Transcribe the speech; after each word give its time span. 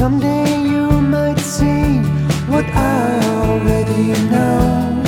Someday 0.00 0.62
you 0.62 0.90
might 0.90 1.38
see 1.38 1.98
what 2.48 2.64
I 2.64 3.20
already 3.36 4.14
know. 4.30 5.02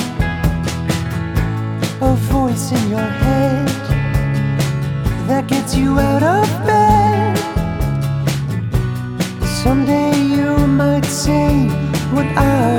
A 1.99 2.13
voice 2.29 2.71
in 2.71 2.91
your 2.91 3.09
head 3.23 3.67
that 5.27 5.47
gets 5.47 5.75
you 5.75 5.97
out 5.97 6.21
of 6.21 6.47
bed. 6.67 7.35
Someday 9.63 10.15
you 10.15 10.67
might 10.67 11.05
see 11.05 11.69
what 12.13 12.27
I 12.37 12.72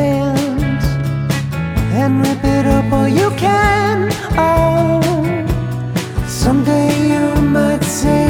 hands 0.00 0.84
and 2.00 2.12
rip 2.24 2.42
it 2.56 2.66
up 2.66 2.92
all 2.92 3.08
you 3.20 3.30
can. 3.44 3.96
Oh, 4.48 5.00
someday 6.26 6.90
you 7.14 7.26
might 7.58 7.84
say 8.00 8.26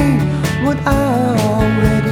what 0.65 0.79
I 0.87 1.37
already. 1.55 2.10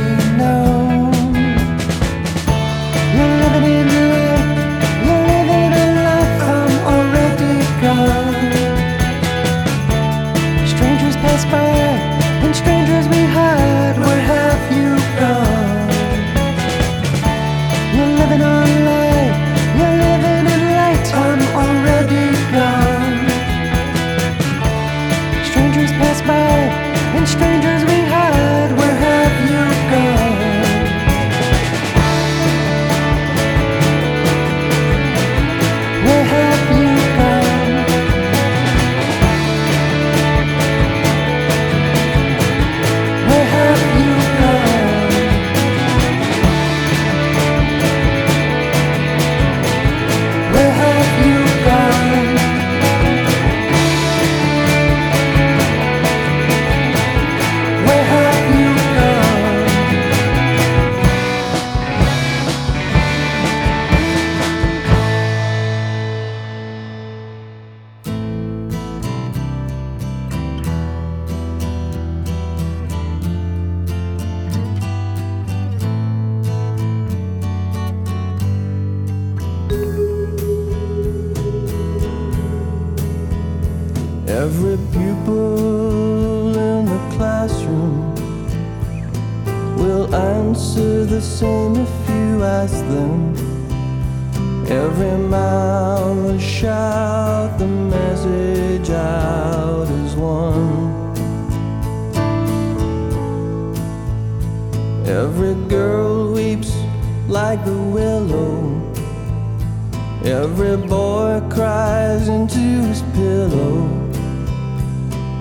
Every 110.45 110.77
boy 110.77 111.43
cries 111.51 112.29
into 112.29 112.61
his 112.61 113.03
pillow. 113.13 113.89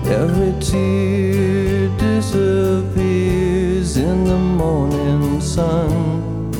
Every 0.04 0.52
tear 0.60 1.88
disappears 1.98 3.96
in 3.96 4.24
the 4.24 4.36
morning 4.36 5.40
sun. 5.40 6.50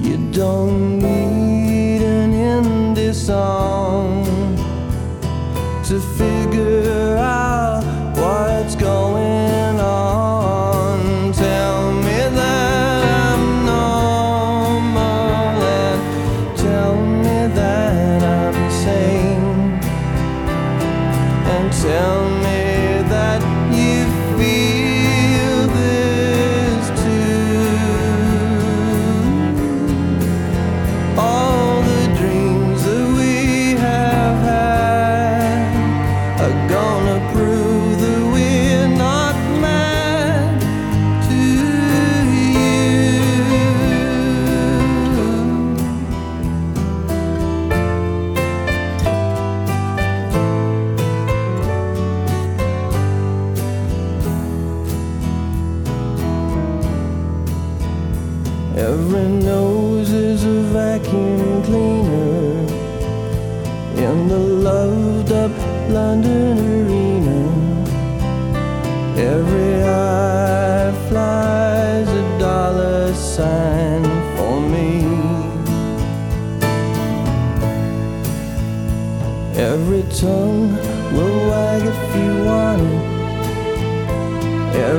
You 0.00 0.16
don't 0.32 0.98
need 0.98 2.02
an 2.02 2.32
indie 2.32 3.14
song. 3.14 3.69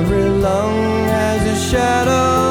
every 0.02 0.28
lung 0.28 1.06
has 1.06 1.42
a 1.54 1.70
shadow. 1.70 2.41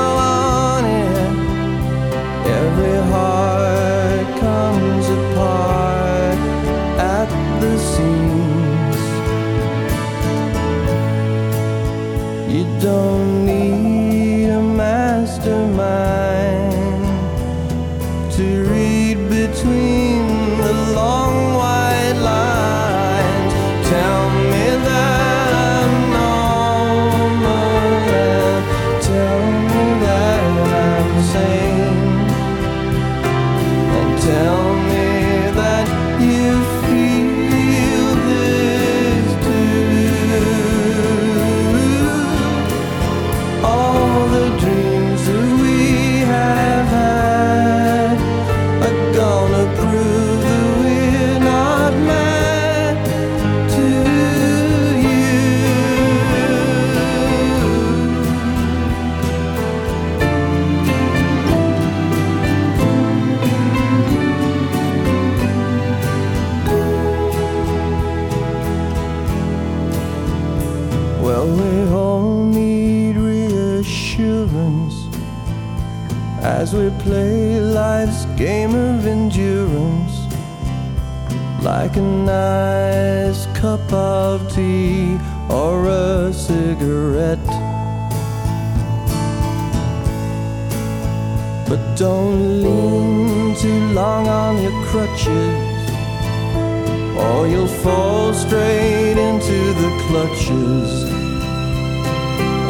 fall 97.83 98.31
straight 98.33 99.17
into 99.17 99.59
the 99.81 99.91
clutches 100.05 101.03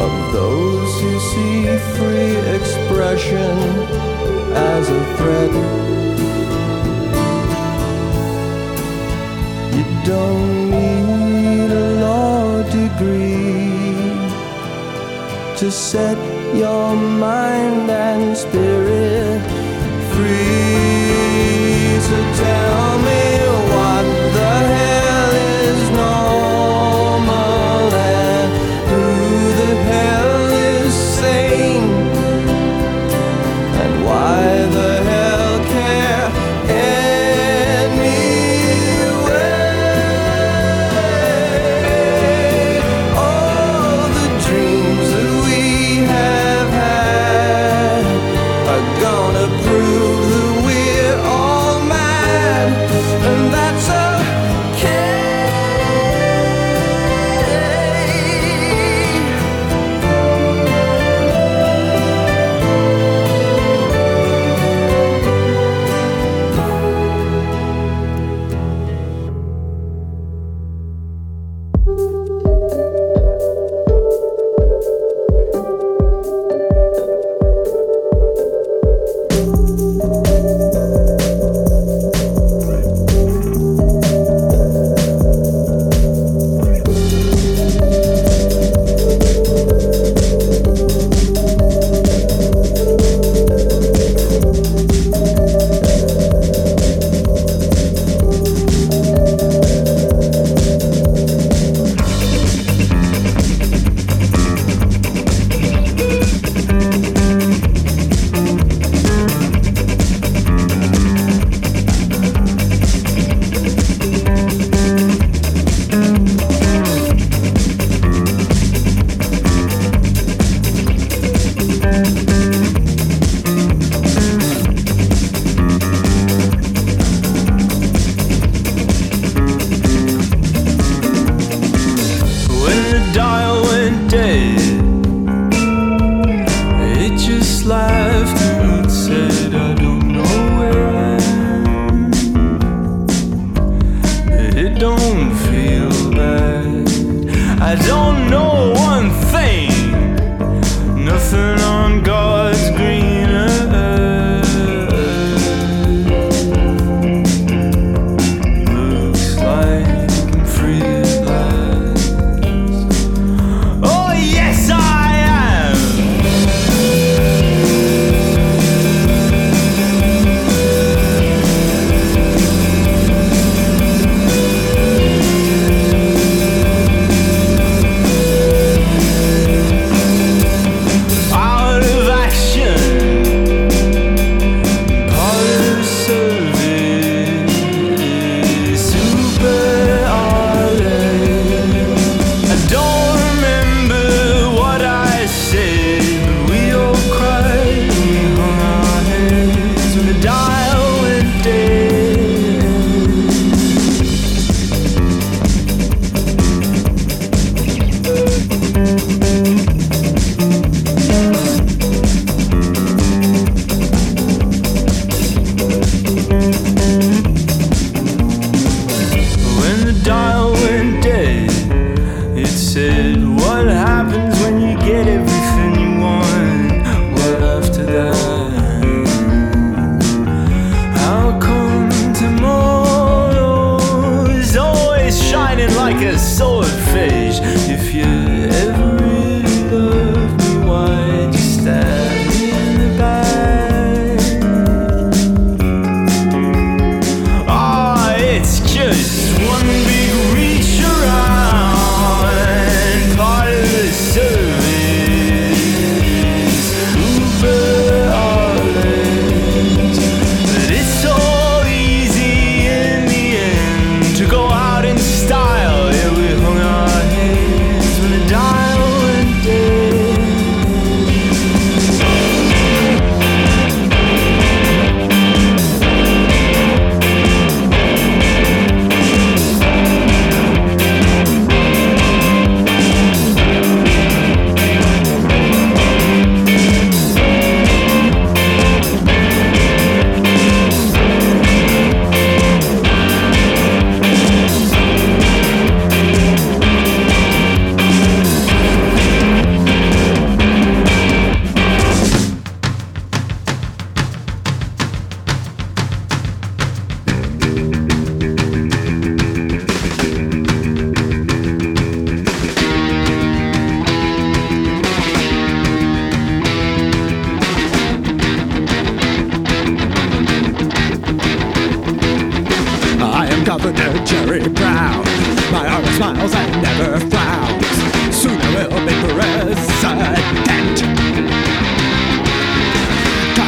of 0.06 0.12
those 0.32 0.90
who 1.00 1.12
see 1.30 1.66
free 1.96 2.36
expression 2.56 3.54
as 4.54 4.88
a 4.88 5.02
threat. 5.16 5.52
You 9.76 9.84
don't 10.04 10.70
need 10.70 11.70
a 11.70 11.88
law 12.00 12.62
degree 12.62 13.52
to 15.58 15.70
set 15.70 16.16
your 16.56 16.96
mind 16.96 17.90
and 17.90 18.36
spirit 18.36 19.21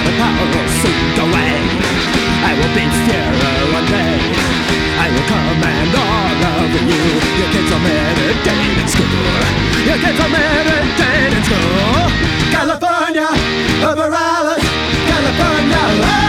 will 0.03 0.69
soon 0.81 1.01
go 1.17 1.25
away. 1.29 1.55
I 2.49 2.53
will 2.59 2.73
be 2.75 2.85
Führer 3.05 3.61
one 3.73 3.87
day. 3.87 4.17
I 5.05 5.07
will 5.13 5.27
command 5.33 5.93
all 5.95 6.43
of 6.63 6.73
you. 6.91 7.05
Your 7.39 7.49
kids 7.55 7.71
are 7.77 7.83
meditate 7.87 8.79
in 8.83 8.89
school. 8.89 9.45
Your 9.89 9.99
kids 10.03 10.21
are 10.25 10.33
meditate 10.33 11.33
in 11.39 11.43
school. 11.49 12.25
California, 12.57 13.29
Uber 13.87 14.13
Alles. 14.15 14.63
California, 15.11 16.24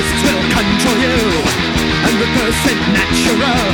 Fascists 0.00 0.24
will 0.24 0.44
control 0.48 0.96
you 0.96 1.20
And 2.08 2.14
with 2.16 2.32
person 2.40 2.78
natural. 2.96 3.68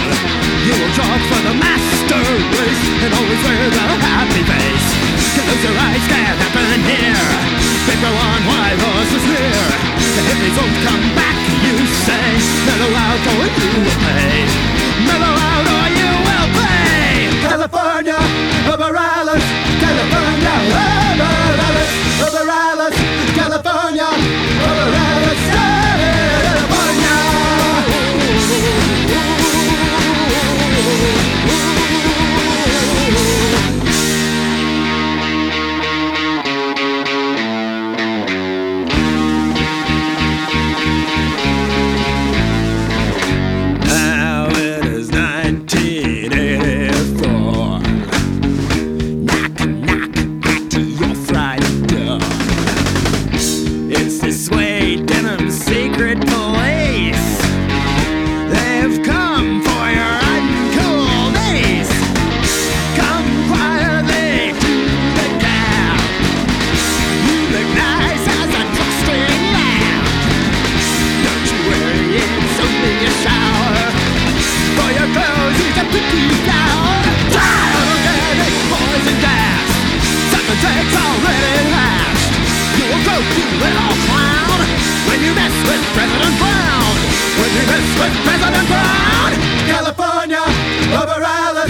You 0.66 0.74
will 0.74 0.92
draw 0.98 1.14
for 1.30 1.40
the 1.46 1.54
master 1.54 2.18
race 2.50 2.82
And 2.98 3.14
always 3.14 3.40
wear 3.46 3.70
the 3.70 3.86
happy 4.02 4.42
face. 4.42 4.86
Close 5.38 5.62
your 5.62 5.78
eyes, 5.78 6.02
can't 6.10 6.38
happen 6.42 6.82
here. 6.82 7.30
People 7.86 8.10
on 8.10 8.40
white 8.42 8.74
horses 8.74 9.22
here 9.22 9.70
The 10.02 10.22
hippies 10.26 10.56
won't 10.58 10.78
come 10.82 11.06
back, 11.14 11.38
you 11.62 11.78
say 11.86 12.26
Mellow 12.66 12.90
out 12.90 13.22
or 13.30 13.46
you 13.46 13.70
will 13.86 13.98
pay. 14.02 14.50
Mellow 15.06 15.30
out 15.30 15.66
or 15.78 15.86
you 15.94 16.10
will 16.26 16.48
pay. 16.58 17.30
California, 17.46 18.18
Alles 18.66 19.46
California, 19.78 20.54
over 22.26 22.45
Now 30.96 31.75
gas. 79.20 79.68
Already 80.96 81.68
last. 81.68 82.32
You 82.78 82.84
will 82.88 83.04
clown. 84.08 84.60
When 85.08 85.20
you 85.20 85.32
mess 85.34 85.56
with 85.68 85.82
President 85.92 86.34
Brown. 86.40 86.94
When 87.40 87.50
you 87.56 87.64
mess 87.68 87.88
with 88.00 88.14
President 88.24 88.66
Brown. 88.72 89.30
California. 89.68 90.44
California. 90.96 91.66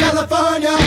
California, 0.00 0.79